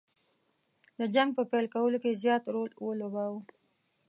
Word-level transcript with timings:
د 0.99 1.01
جنګ 1.15 1.29
په 1.37 1.43
پیل 1.51 1.65
کولو 1.75 1.97
کې 2.03 2.19
زیات 2.23 2.43
رول 2.53 2.71
ولوباوه. 2.85 3.41